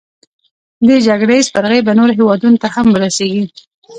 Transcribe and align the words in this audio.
دې 0.87 0.97
جګړې 1.07 1.45
سپرغۍ 1.47 1.79
به 1.85 1.91
نورو 1.99 2.17
هیوادونو 2.19 2.57
ته 2.63 2.67
هم 2.75 2.87
ورسیږي. 2.91 3.43